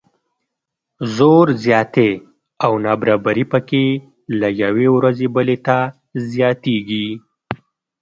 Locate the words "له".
4.39-4.47